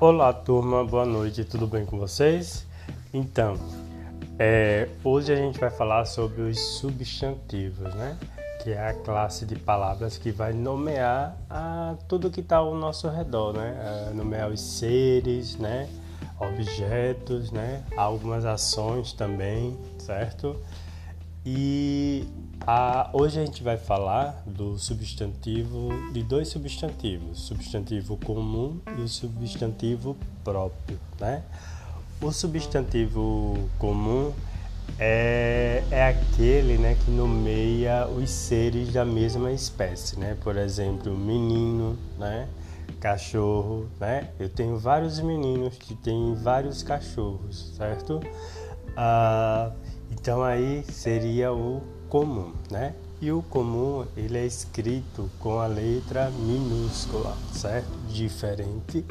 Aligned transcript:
Olá, 0.00 0.32
turma, 0.32 0.84
boa 0.84 1.04
noite, 1.04 1.42
tudo 1.42 1.66
bem 1.66 1.84
com 1.84 1.98
vocês? 1.98 2.64
Então, 3.12 3.58
é, 4.38 4.88
hoje 5.02 5.32
a 5.32 5.34
gente 5.34 5.58
vai 5.58 5.70
falar 5.70 6.04
sobre 6.04 6.42
os 6.42 6.56
substantivos, 6.78 7.92
né? 7.96 8.16
Que 8.62 8.70
é 8.70 8.90
a 8.90 8.94
classe 8.94 9.44
de 9.44 9.56
palavras 9.56 10.16
que 10.16 10.30
vai 10.30 10.52
nomear 10.52 11.36
a, 11.50 11.96
tudo 12.06 12.30
que 12.30 12.38
está 12.38 12.58
ao 12.58 12.76
nosso 12.76 13.08
redor, 13.08 13.54
né? 13.54 14.06
É, 14.08 14.14
nomear 14.14 14.48
os 14.48 14.60
seres, 14.60 15.56
né? 15.56 15.88
Objetos, 16.38 17.50
né? 17.50 17.82
Algumas 17.96 18.44
ações 18.44 19.12
também, 19.12 19.76
certo? 19.98 20.54
E 21.44 22.26
a, 22.66 23.10
hoje 23.12 23.40
a 23.40 23.44
gente 23.44 23.62
vai 23.62 23.76
falar 23.76 24.42
do 24.46 24.78
substantivo, 24.78 25.88
de 26.12 26.22
dois 26.22 26.48
substantivos, 26.48 27.40
substantivo 27.40 28.16
comum 28.16 28.78
e 28.98 29.02
o 29.02 29.08
substantivo 29.08 30.16
próprio, 30.44 30.98
né? 31.20 31.42
O 32.20 32.32
substantivo 32.32 33.68
comum 33.78 34.32
é, 34.98 35.82
é 35.90 36.08
aquele 36.08 36.76
né, 36.78 36.96
que 37.04 37.10
nomeia 37.10 38.08
os 38.08 38.28
seres 38.28 38.92
da 38.92 39.04
mesma 39.04 39.52
espécie, 39.52 40.18
né? 40.18 40.36
Por 40.42 40.56
exemplo, 40.56 41.16
menino, 41.16 41.96
né? 42.18 42.48
cachorro, 43.00 43.88
né? 44.00 44.28
Eu 44.38 44.48
tenho 44.48 44.78
vários 44.78 45.20
meninos 45.20 45.76
que 45.76 45.94
têm 45.94 46.34
vários 46.34 46.82
cachorros, 46.82 47.74
certo? 47.76 48.20
Ah, 48.96 49.70
então 50.20 50.42
aí 50.42 50.84
seria 50.90 51.52
o 51.52 51.80
comum, 52.08 52.52
né? 52.70 52.94
E 53.20 53.30
o 53.30 53.40
comum 53.42 54.04
ele 54.16 54.38
é 54.38 54.44
escrito 54.44 55.30
com 55.38 55.58
a 55.60 55.66
letra 55.66 56.30
minúscula, 56.30 57.36
certo? 57.52 57.88
Diferente 58.08 59.04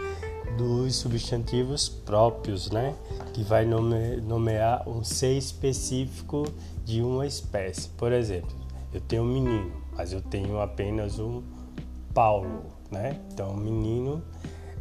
dos 0.58 0.96
substantivos 0.98 1.88
próprios, 1.88 2.70
né? 2.72 2.94
Que 3.34 3.42
vai 3.42 3.66
nome, 3.66 4.18
nomear 4.18 4.88
um 4.88 5.04
ser 5.04 5.38
específico 5.38 6.46
de 6.84 7.02
uma 7.02 7.26
espécie. 7.26 7.90
Por 7.90 8.12
exemplo, 8.12 8.56
eu 8.94 9.00
tenho 9.02 9.24
um 9.24 9.28
menino, 9.28 9.72
mas 9.96 10.12
eu 10.12 10.22
tenho 10.22 10.60
apenas 10.60 11.20
um 11.20 11.42
Paulo, 12.14 12.66
né? 12.92 13.20
Então, 13.32 13.56
menino 13.56 14.22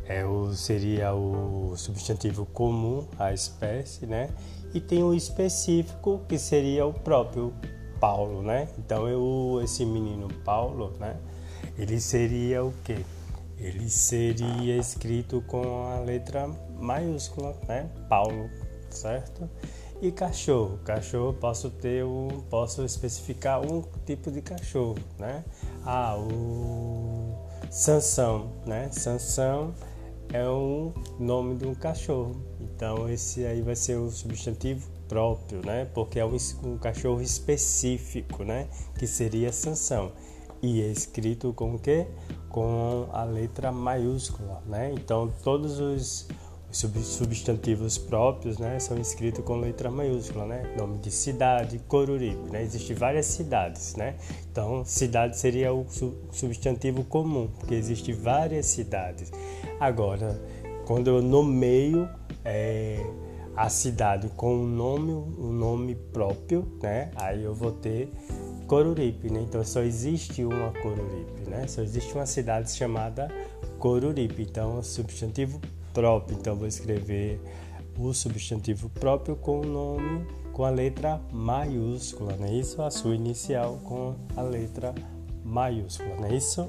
é 0.09 0.25
o, 0.25 0.53
seria 0.55 1.13
o 1.15 1.75
substantivo 1.77 2.47
comum 2.47 3.07
à 3.19 3.33
espécie, 3.33 4.07
né? 4.07 4.31
E 4.73 4.81
tem 4.81 5.03
o 5.03 5.15
específico 5.15 6.21
que 6.29 6.39
seria 6.39 6.87
o 6.87 6.93
próprio 6.93 7.53
Paulo, 8.01 8.43
né? 8.43 8.69
Então 8.79 9.09
eu, 9.09 9.61
esse 9.63 9.85
menino 9.85 10.29
Paulo, 10.45 10.93
né? 10.99 11.17
Ele 11.79 12.01
seria 12.01 12.65
o 12.65 12.73
quê? 12.85 12.99
Ele 13.59 13.89
seria 13.89 14.77
escrito 14.77 15.43
com 15.47 15.87
a 15.87 16.01
letra 16.01 16.49
maiúscula, 16.79 17.57
né? 17.67 17.91
Paulo, 18.09 18.51
certo? 18.91 19.49
E 20.01 20.13
cachorro, 20.13 20.79
cachorro 20.85 21.33
posso 21.33 21.71
ter 21.71 22.05
um, 22.05 22.29
posso 22.51 22.85
especificar 22.85 23.61
um 23.61 23.83
tipo 24.05 24.31
de 24.31 24.43
cachorro, 24.43 24.99
né? 25.19 25.43
Ah, 25.85 26.17
o 26.19 27.35
Sansão, 27.71 28.53
né? 28.67 28.91
Sansão 28.93 29.75
é 30.33 30.47
o 30.47 30.93
nome 31.19 31.57
de 31.57 31.67
um 31.67 31.75
cachorro. 31.75 32.37
Então 32.61 33.09
esse 33.09 33.45
aí 33.45 33.63
vai 33.63 33.77
ser 33.77 33.97
o 33.97 34.11
substantivo 34.11 34.89
próprio, 35.09 35.65
né? 35.65 35.87
Porque 35.95 36.19
é 36.19 36.25
um, 36.25 36.37
um 36.65 36.79
cachorro 36.79 37.21
específico, 37.21 38.45
né? 38.45 38.69
Que 38.99 39.07
seria 39.07 39.53
Sansão. 39.53 40.13
E 40.63 40.83
é 40.83 40.87
escrito 40.87 41.53
com 41.53 41.75
o 41.75 41.79
quê? 41.79 42.07
Com 42.49 43.09
a 43.13 43.25
letra 43.25 43.71
maiúscula, 43.71 44.63
né? 44.67 44.93
Então 44.93 45.33
todos 45.43 45.79
os 45.79 46.29
substantivos 46.71 47.97
próprios, 47.97 48.59
né, 48.59 48.79
são 48.79 48.99
escritos 48.99 49.45
com 49.45 49.57
letra 49.57 49.91
maiúscula, 49.91 50.45
né? 50.45 50.75
Nome 50.77 50.99
de 50.99 51.11
cidade, 51.11 51.79
Coruripe, 51.89 52.51
né? 52.51 52.63
Existem 52.63 52.95
várias 52.95 53.27
cidades, 53.27 53.95
né? 53.95 54.17
Então, 54.51 54.85
cidade 54.85 55.39
seria 55.39 55.73
o 55.73 55.87
substantivo 56.31 57.05
comum, 57.05 57.49
porque 57.59 57.75
existem 57.75 58.15
várias 58.15 58.67
cidades. 58.67 59.33
Agora, 59.81 60.41
quando 60.87 61.09
eu 61.09 61.23
nomeio 61.23 62.09
é, 62.45 63.05
a 63.57 63.71
cidade 63.71 64.29
com 64.37 64.55
um 64.55 64.67
nome, 64.67 65.13
um 65.13 65.53
nome 65.53 65.95
próprio, 65.95 66.67
né? 66.83 67.11
Aí 67.17 67.43
eu 67.43 67.55
vou 67.55 67.73
ter 67.73 68.13
Coruripe, 68.67 69.33
né? 69.33 69.41
Então 69.41 69.65
só 69.65 69.81
existe 69.81 70.45
uma 70.45 70.73
Coruripe, 70.83 71.49
né? 71.49 71.67
Só 71.67 71.81
existe 71.81 72.15
uma 72.15 72.27
cidade 72.27 72.71
chamada 72.73 73.29
Coruripe. 73.79 74.43
Então, 74.43 74.83
substantivo 74.83 75.61
próprio. 75.97 76.37
Então 76.39 76.55
vou 76.55 76.69
escrever 76.69 77.41
o 77.99 78.13
substantivo 78.13 78.91
próprio 78.91 79.35
com 79.35 79.61
o 79.61 79.65
nome 79.65 80.27
com 80.53 80.65
a 80.65 80.71
letra 80.71 81.21
maiúscula, 81.31 82.35
não 82.39 82.47
é 82.47 82.53
isso? 82.53 82.81
A 82.81 82.91
sua 82.91 83.15
inicial 83.15 83.79
com 83.85 84.15
a 84.35 84.41
letra 84.41 84.95
maiúscula, 85.45 86.17
não 86.17 86.27
é 86.27 86.35
isso? 86.35 86.67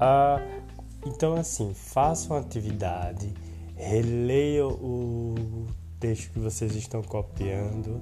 Ah, 0.00 0.40
então 1.04 1.34
assim, 1.34 1.74
faça 1.74 2.32
uma 2.32 2.40
atividade, 2.40 3.34
releia 3.74 4.66
o 4.66 5.34
texto 6.00 6.32
que 6.32 6.38
vocês 6.38 6.74
estão 6.74 7.02
copiando, 7.02 8.00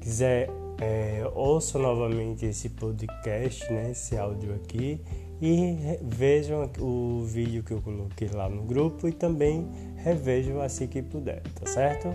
quiser 0.00 0.48
é, 0.80 1.28
ouça 1.34 1.78
novamente 1.78 2.46
esse 2.46 2.68
podcast, 2.68 3.70
né, 3.72 3.90
esse 3.90 4.16
áudio 4.16 4.54
aqui 4.54 5.00
e 5.40 5.98
vejam 6.02 6.70
o 6.80 7.24
vídeo 7.24 7.62
que 7.62 7.72
eu 7.72 7.80
coloquei 7.80 8.28
lá 8.28 8.48
no 8.48 8.62
grupo 8.62 9.08
e 9.08 9.12
também 9.12 9.68
revejam 9.96 10.60
assim 10.60 10.86
que 10.86 11.02
puder, 11.02 11.42
tá 11.54 11.66
certo? 11.66 12.08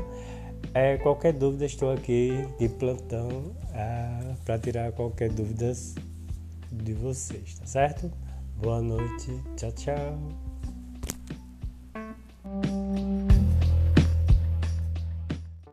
É, 0.73 0.97
qualquer 0.97 1.33
dúvida, 1.33 1.65
estou 1.65 1.91
aqui 1.91 2.31
de 2.57 2.67
plantão 2.69 3.55
é, 3.73 4.33
para 4.43 4.57
tirar 4.57 4.91
qualquer 4.91 5.29
dúvida 5.29 5.73
de 6.71 6.93
vocês, 6.93 7.59
tá 7.59 7.65
certo? 7.65 8.11
Boa 8.57 8.81
noite, 8.81 9.31
tchau, 9.55 9.71
tchau. 9.73 10.52